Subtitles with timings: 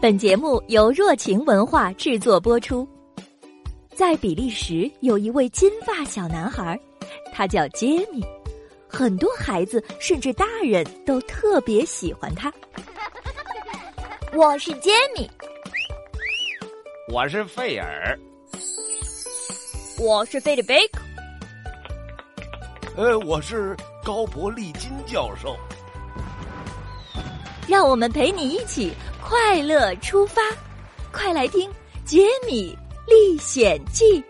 [0.00, 2.88] 本节目由若晴文化制作播出。
[3.94, 6.80] 在比利时有一位金发小男孩，
[7.34, 8.24] 他叫杰米，
[8.88, 12.50] 很多孩子甚至大人都特别喜欢他。
[14.32, 15.30] 我是杰米，
[17.12, 18.18] 我是费尔，
[19.98, 21.02] 我是菲利贝克，
[22.96, 25.54] 呃，我是高伯利金教授。
[27.70, 28.92] 让我们陪你一起
[29.22, 30.42] 快乐出发，
[31.12, 31.70] 快来听
[32.04, 34.20] 《杰米历险记》。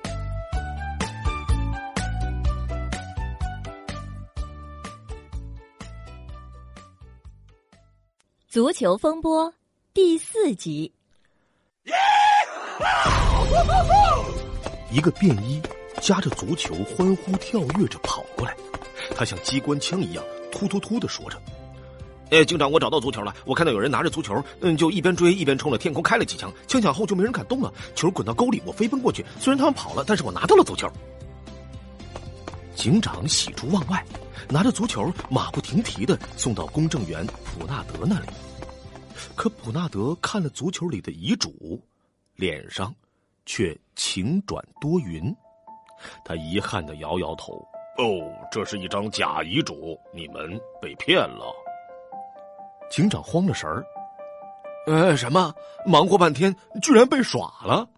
[8.46, 9.50] 足球风波
[9.94, 10.92] 第四集。
[14.90, 15.62] 一个便衣
[16.02, 18.54] 夹着足球欢呼跳跃着跑过来，
[19.16, 20.22] 他像机关枪一样
[20.52, 21.40] 突突突的说着。
[22.30, 23.34] 哎，警长，我找到足球了！
[23.44, 27.72] 我看到有人拿着足球，嗯，就一边追一边冲着天空开了几枪，枪响后就没人敢动了。
[27.94, 30.88] 球滚到沟里，我飞奔过去，虽然他们跑了，但是我拿到了足球。
[32.76, 34.04] 警长喜出望外，
[34.48, 38.26] 拿着足球马不停蹄的送到公证员普纳德那里。
[39.34, 41.82] 可普纳德看了足球里的遗嘱，
[42.36, 42.94] 脸上
[43.44, 45.34] 却晴转多云，
[46.24, 47.54] 他遗憾的摇摇头
[47.98, 51.52] ：“哦，这是一张假遗嘱，你们被骗了。”
[52.90, 53.84] 警长慌了神儿，
[54.88, 55.54] 呃，什么？
[55.86, 57.88] 忙活半天，居然被耍了！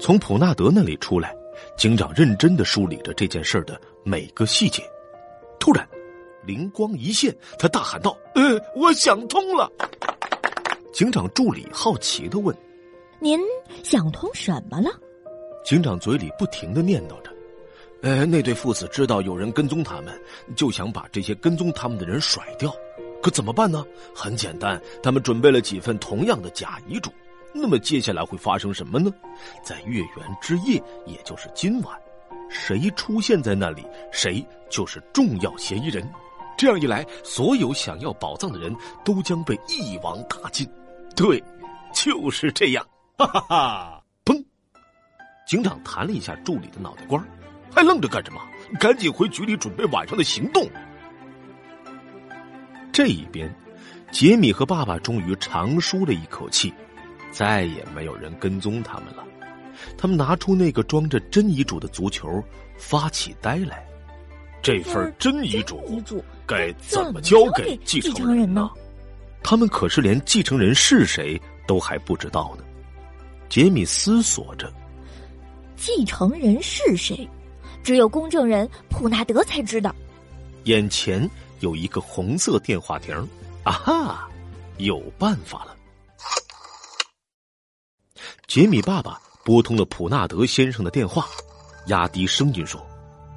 [0.00, 1.34] 从普纳德那里出来，
[1.76, 4.80] 警长认真的梳理着这件事的每个细节。
[5.58, 5.86] 突然，
[6.46, 9.68] 灵光一现，他大喊道：“呃，我想通了！”
[10.94, 12.56] 警长助理好奇的问
[13.20, 13.38] ：“您
[13.82, 14.90] 想通什么了？”
[15.64, 17.30] 警长嘴里不停的念叨着。
[18.02, 20.18] 呃，那对父子知道有人跟踪他们，
[20.56, 22.74] 就想把这些跟踪他们的人甩掉。
[23.22, 23.84] 可怎么办呢？
[24.14, 27.10] 很简单，他们准备了几份同样的假遗嘱。
[27.52, 29.12] 那么接下来会发生什么呢？
[29.62, 32.00] 在月圆之夜，也就是今晚，
[32.48, 36.08] 谁出现在那里，谁就是重要嫌疑人。
[36.56, 38.74] 这样一来，所有想要宝藏的人
[39.04, 40.66] 都将被一网打尽。
[41.14, 41.42] 对，
[41.92, 42.86] 就是这样。
[43.18, 44.02] 哈哈哈！
[44.24, 44.42] 砰！
[45.46, 47.22] 警长弹了一下助理的脑袋瓜。
[47.74, 48.40] 还愣着干什么？
[48.78, 50.68] 赶紧回局里准备晚上的行动。
[52.92, 53.52] 这一边，
[54.10, 56.72] 杰米和爸爸终于长舒了一口气，
[57.30, 59.24] 再也没有人跟踪他们了。
[59.96, 62.42] 他们拿出那个装着真遗嘱的足球，
[62.76, 63.84] 发起呆来。
[64.62, 68.70] 这份真遗嘱该怎么交给继承人呢？
[69.42, 72.64] 他们可是连继承人是谁都还不知道呢。
[73.48, 74.70] 杰米思索着，
[75.76, 77.26] 继承人是谁？
[77.82, 79.94] 只有公证人普纳德才知道。
[80.64, 81.28] 眼前
[81.60, 83.16] 有一个红色电话亭，
[83.64, 84.28] 啊哈，
[84.78, 85.76] 有办法了！
[88.46, 91.26] 杰米爸爸拨通了普纳德先生的电话，
[91.86, 92.84] 压低声音说：“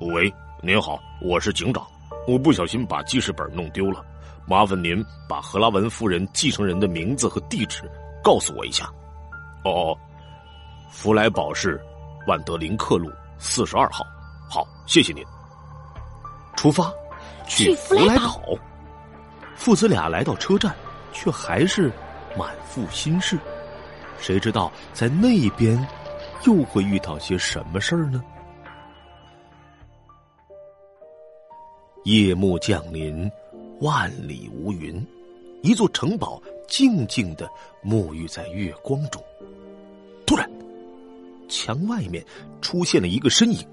[0.01, 1.85] 喂，您好，我是警长，
[2.27, 4.03] 我不小心把记事本弄丢了，
[4.45, 7.89] 麻烦您把赫拉文夫人继承人的名字和地址
[8.23, 8.91] 告诉我一下。”
[9.63, 9.97] 哦，
[10.91, 11.81] 弗莱堡市
[12.27, 14.05] 万德林克路四十二号。
[14.53, 15.25] 好，谢谢您。
[16.55, 16.93] 出发，
[17.47, 18.55] 去弗莱堡。
[19.55, 20.75] 父子俩来到车站，
[21.11, 21.91] 却还是
[22.37, 23.35] 满腹心事。
[24.19, 25.75] 谁知道在那边
[26.45, 28.23] 又会遇到些什么事儿呢？
[32.03, 33.27] 夜幕降临，
[33.81, 35.03] 万里无云，
[35.63, 37.49] 一座城堡静静的
[37.83, 39.19] 沐浴在月光中。
[40.27, 40.47] 突然，
[41.49, 42.23] 墙外面
[42.61, 43.67] 出现了一个身影。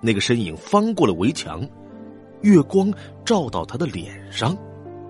[0.00, 1.68] 那个身影翻过了围墙，
[2.42, 2.92] 月光
[3.24, 4.56] 照到他的脸上，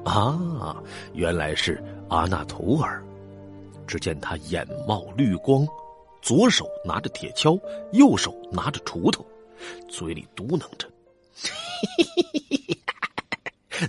[0.05, 0.83] 啊，
[1.15, 3.05] 原来是阿纳图尔。
[3.87, 5.67] 只见他眼冒绿光，
[6.23, 7.61] 左手拿着铁锹，
[7.93, 9.27] 右手拿着锄头，
[9.89, 10.89] 嘴里嘟囔着：“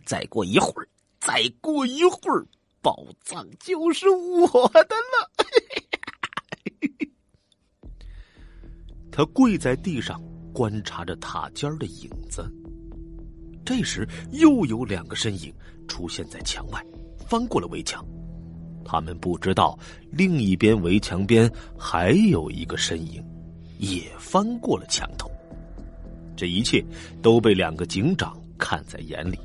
[0.06, 0.88] 再过一会儿，
[1.20, 2.46] 再过一会儿，
[2.82, 5.30] 宝藏就是我的了。”
[9.12, 10.20] 他跪在地上。
[10.54, 12.50] 观察着塔尖的影子。
[13.64, 15.54] 这时，又有两个身影
[15.88, 16.84] 出现在墙外，
[17.28, 18.04] 翻过了围墙。
[18.84, 19.78] 他们不知道
[20.10, 23.24] 另一边围墙边还有一个身影，
[23.78, 25.30] 也翻过了墙头。
[26.36, 26.84] 这一切
[27.22, 29.40] 都被两个警长看在眼里。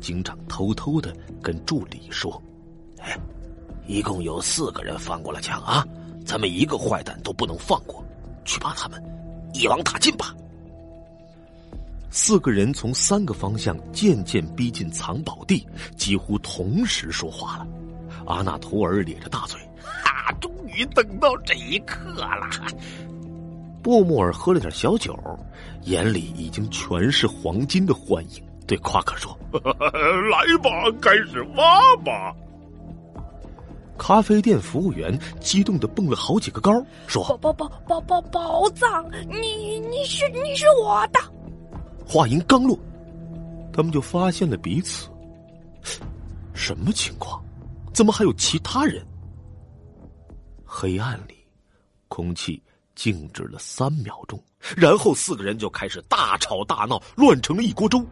[0.00, 2.42] 警长偷偷的跟助理说
[2.98, 3.16] ：“哎，
[3.86, 5.86] 一共有四个人翻过了墙啊，
[6.26, 8.04] 咱们一个坏蛋都不能放过，
[8.44, 9.00] 去把他们。”
[9.52, 10.34] 一网打尽吧！
[12.10, 15.66] 四个人从三个方向渐渐逼近藏宝地，
[15.96, 17.66] 几乎同时说话了。
[18.26, 19.58] 阿纳图尔咧着大嘴
[20.04, 22.50] ：“啊，终于等到这一刻了。”
[23.82, 25.18] 布莫尔喝了点小酒，
[25.82, 30.70] 眼里已经全是黄金的幻影，对夸克说： “来吧，
[31.00, 32.34] 开始挖吧。”
[33.98, 36.72] 咖啡店服务员激动的蹦了好几个高，
[37.06, 41.20] 说：“宝宝宝宝宝宝藏，你你是你是我的。”
[42.04, 42.78] 话音刚落，
[43.72, 45.08] 他们就发现了彼此。
[46.54, 47.42] 什么情况？
[47.92, 49.06] 怎么还有其他人？
[50.64, 51.34] 黑暗里，
[52.08, 52.60] 空气
[52.94, 54.42] 静止了三秒钟，
[54.76, 58.04] 然后四个人就开始大吵大闹，乱成了一锅粥。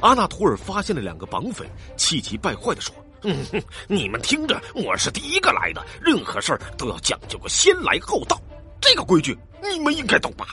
[0.00, 1.64] 阿纳图尔发现了两个绑匪，
[1.96, 3.44] 气急败坏的说：“嗯，
[3.88, 8.40] 你们听着，我是第一个来的，任何事儿都要讲究个先来后到，
[8.80, 10.48] 这个规矩你们应该懂吧？”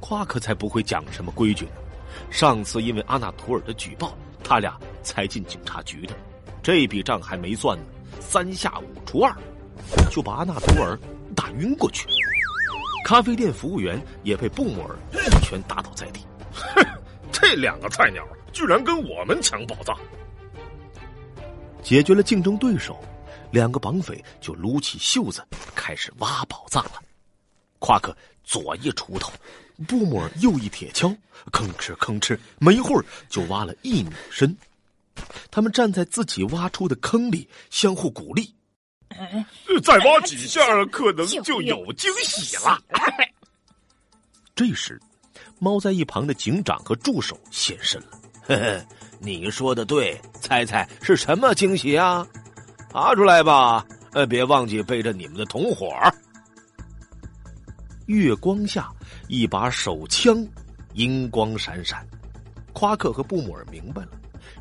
[0.00, 1.72] 夸克才不会讲什么规矩呢。
[2.30, 6.14] 上次因为阿纳图尔的举报，他俩才进警察局的。
[6.62, 7.84] 这笔账还没算呢，
[8.20, 9.34] 三下五除二，
[10.10, 10.98] 就把阿纳图尔
[11.34, 12.06] 打晕过去。
[13.06, 16.20] 咖啡店服务员也被布莫尔一拳打倒在地。
[16.52, 16.84] 哼，
[17.30, 19.98] 这两个菜鸟居然跟我们抢宝藏！
[21.84, 22.98] 解决了竞争对手，
[23.52, 27.02] 两个绑匪就撸起袖子开始挖宝藏了。
[27.78, 29.30] 夸克左一锄头。
[29.88, 31.16] 布莫尔又一铁锹，
[31.50, 34.56] 吭哧吭哧，没一会儿就挖了一米深。
[35.50, 38.54] 他们站在自己挖出的坑里，相互鼓励。
[39.82, 42.80] 再挖几下，可能就有惊喜了。
[44.54, 45.00] 这时，
[45.58, 48.20] 猫在一旁的警长和助手现身了。
[48.42, 48.86] 嘿嘿，
[49.24, 52.26] 你说的对，猜猜是什么惊喜啊？
[52.92, 55.88] 拿出来吧，呃，别忘记背着你们的同伙。
[58.06, 58.92] 月光下，
[59.28, 60.46] 一把手枪，
[60.92, 62.06] 银光闪闪。
[62.74, 64.10] 夸克和布姆尔明白了，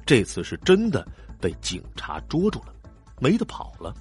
[0.06, 1.06] 这次是真的
[1.42, 2.74] 被警察捉住了，
[3.20, 3.94] 没得跑了。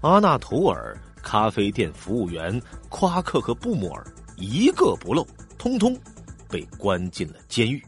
[0.00, 4.04] 阿纳图尔、咖啡店服务员、夸克和布姆尔
[4.36, 5.24] 一个不漏，
[5.56, 5.96] 通通
[6.48, 7.80] 被关进了监狱。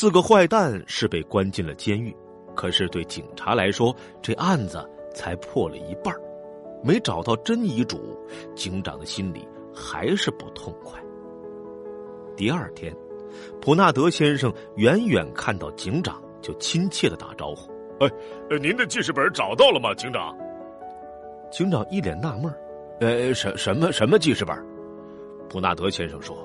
[0.00, 2.16] 四个坏蛋是被关进了监狱，
[2.54, 3.92] 可是对警察来说，
[4.22, 6.14] 这案子才破了一半
[6.84, 8.16] 没找到真遗嘱，
[8.54, 11.02] 警长的心里还是不痛快。
[12.36, 12.94] 第二天，
[13.60, 17.68] 普纳德先生远远看到警长，就亲切的打招呼
[17.98, 18.08] ：“哎，
[18.62, 20.32] 您的记事本找到了吗，警长？”
[21.50, 22.44] 警长一脸纳闷
[23.00, 24.56] 呃，什什么什么记事本？”
[25.50, 26.36] 普纳德先生说：“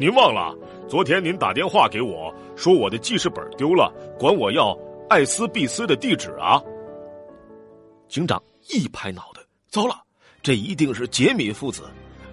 [0.00, 0.56] 您忘了
[0.88, 4.76] 昨天您打电话给我说我的记事本丢了，管我要
[5.10, 6.60] 艾斯碧斯的地址啊？”
[8.08, 9.40] 警长一拍脑袋。
[9.68, 9.94] 糟了，
[10.42, 11.84] 这一定是杰米父子，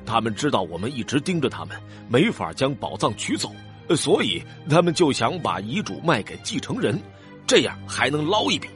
[0.05, 1.77] 他们知道我们一直盯着他们，
[2.09, 3.51] 没法将宝藏取走，
[3.95, 6.97] 所以他们就想把遗嘱卖给继承人，
[7.47, 8.67] 这样还能捞一笔。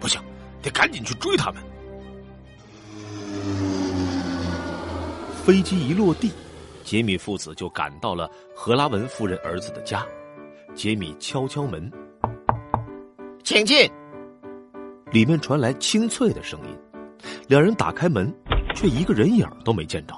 [0.00, 0.20] 不行，
[0.62, 1.62] 得赶紧去追他们。
[5.44, 6.30] 飞机一落地，
[6.92, 10.06] 杰米父子就赶到了荷拉文夫人儿子的家。
[10.74, 11.90] 杰米敲敲门，
[13.42, 13.90] 请进。
[15.10, 16.78] 里面传来清脆的声音。
[17.48, 18.30] 两人打开门，
[18.76, 20.14] 却一个人影都没见着。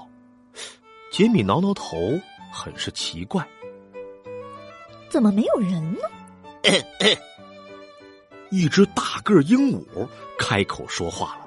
[1.13, 1.97] 杰米挠挠头，
[2.53, 3.47] 很是奇怪：
[5.09, 6.01] 怎么没有人呢？
[8.51, 11.47] 一只大个鹦鹉开口说话了，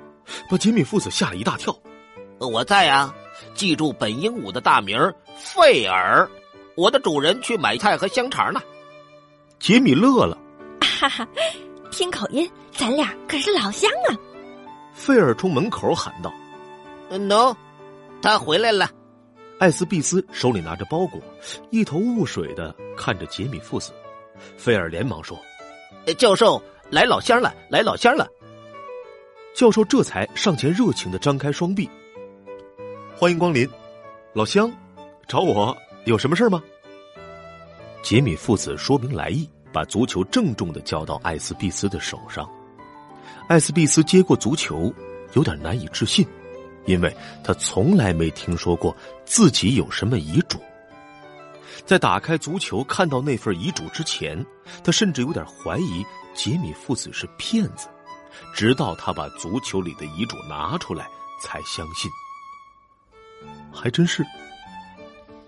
[0.49, 1.77] 把杰米父子吓了一大跳。
[2.39, 3.13] 我在呀，
[3.53, 4.97] 记住本鹦鹉的大名
[5.35, 6.29] 费尔。
[6.75, 8.61] 我的主人去买菜和香肠呢。
[9.59, 10.37] 杰米乐了，
[10.81, 11.27] 哈哈，
[11.91, 14.13] 听口音，咱俩可是老乡啊。
[14.93, 16.31] 费尔冲门口喊道
[17.09, 17.55] ：“No，
[18.21, 18.89] 他回来了。”
[19.59, 21.19] 艾斯蒂斯手里拿着包裹，
[21.71, 23.91] 一头雾水的看着杰米父子。
[24.55, 25.35] 费尔连忙说
[26.19, 28.27] ：“教授，来老乡了，来老乡了。”
[29.55, 31.89] 教授这才上前热情的张开双臂
[33.19, 33.67] ：“欢迎光临，
[34.31, 34.71] 老乡，
[35.27, 36.61] 找我有什么事吗？”
[38.03, 42.47] 杰米父子说明来意，把足球郑重的交到艾斯蒂斯的手上。
[43.49, 44.93] 艾斯蒂斯接过足球，
[45.33, 46.27] 有点难以置信，
[46.85, 47.11] 因为
[47.43, 48.95] 他从来没听说过
[49.25, 50.61] 自己有什么遗嘱。
[51.87, 54.45] 在打开足球看到那份遗嘱之前，
[54.83, 56.05] 他甚至有点怀疑
[56.35, 57.87] 杰米父子是骗子，
[58.53, 61.09] 直到他把足球里的遗嘱拿出来，
[61.41, 62.11] 才相信。
[63.77, 64.25] 还真是，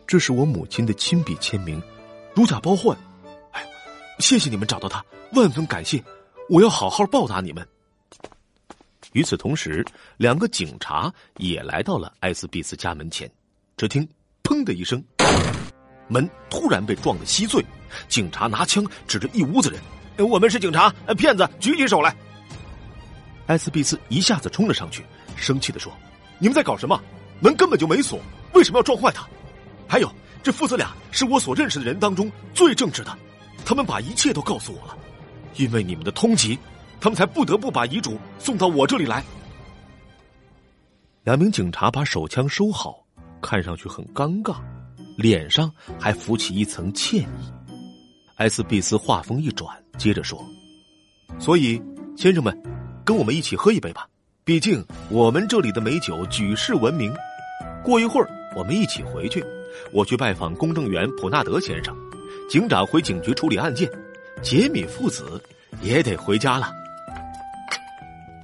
[0.05, 1.81] 这是我母亲的亲笔签名，
[2.35, 2.95] 如假包换。
[3.51, 3.65] 哎，
[4.19, 6.03] 谢谢你们找到他，万分感谢，
[6.47, 7.67] 我要好好报答你们。
[9.13, 9.83] 与此同时，
[10.17, 13.29] 两个警察也来到了艾斯比斯家门前。
[13.75, 14.07] 只听
[14.43, 15.03] “砰”的一声，
[16.07, 17.65] 门突然被撞得稀碎，
[18.07, 19.81] 警察拿枪指着一屋子人
[20.29, 22.15] ：“我们是警察，骗子，举起手来！”
[23.47, 25.03] 艾斯比斯一下子冲了上去，
[25.35, 25.91] 生气的说
[26.37, 27.01] ：“你们在搞什么？
[27.41, 28.19] 门根本就没锁，
[28.53, 29.27] 为什么要撞坏它？
[29.87, 30.11] 还有，
[30.43, 33.17] 这父子俩是我所认识的人当中最正直的，
[33.65, 34.97] 他们把一切都告诉我了，
[35.55, 36.57] 因为你们的通缉，
[36.99, 39.23] 他们才不得不把遗嘱送到我这里来。”
[41.23, 43.05] 两名警察把手枪收好，
[43.41, 44.55] 看上去很尴尬。
[45.15, 45.69] 脸上
[45.99, 47.51] 还浮起一层歉意，
[48.37, 50.41] 埃斯碧斯话锋一转，接着说
[51.37, 51.81] ：“所以，
[52.15, 52.57] 先生们，
[53.03, 54.07] 跟我们一起喝一杯吧。
[54.45, 57.13] 毕竟我们这里的美酒举世闻名。
[57.89, 59.43] 过一会儿，我们一起回去，
[59.91, 61.95] 我去拜访公证员普纳德先生，
[62.47, 63.89] 警长回警局处理案件，
[64.41, 65.41] 杰米父子
[65.81, 66.71] 也得回家了。”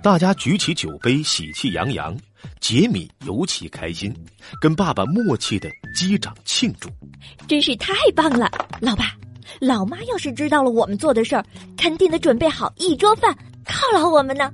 [0.01, 2.17] 大家举起酒杯，喜气洋洋。
[2.59, 4.13] 杰米尤其开心，
[4.61, 6.89] 跟爸爸默契的击掌庆祝，
[7.47, 8.49] 真是太棒了！
[8.79, 9.15] 老爸，
[9.59, 13.35] 老妈要是知道了我们做的事儿，肯定得准备好一桌饭
[13.65, 14.51] 犒劳我们呢。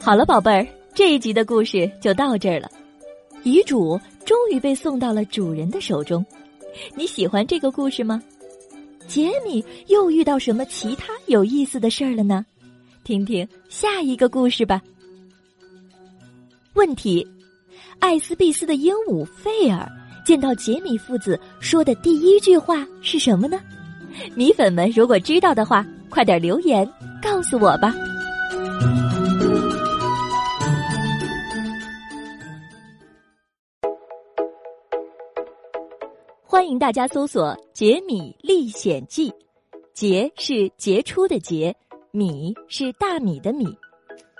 [0.00, 2.70] 好了，宝贝儿，这一集的故事就到这儿了。
[3.42, 6.24] 遗嘱终于被送到了主人的手中，
[6.94, 8.22] 你喜欢这个故事吗？
[9.06, 12.44] 杰米又遇到什么其他有意思的事儿了呢？
[13.02, 14.80] 听听下一个故事吧。
[16.74, 17.26] 问题：
[17.98, 19.90] 艾斯碧斯的鹦鹉费尔
[20.24, 23.58] 见到杰米父子说的第一句话是什么呢？
[24.34, 26.88] 米粉们如果知道的话，快点留言
[27.22, 27.94] 告诉我吧。
[36.60, 39.30] 欢迎大家搜索《杰米历险记》，
[39.94, 41.74] 杰是杰出的杰，
[42.10, 43.66] 米是大米的米。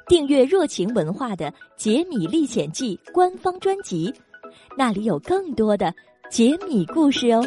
[0.06, 1.46] 订阅热情文化的
[1.78, 4.12] 《杰米历险记》官方专辑，
[4.76, 5.94] 那里有更多的
[6.30, 7.42] 杰米故事哦。